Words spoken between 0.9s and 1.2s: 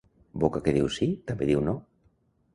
sí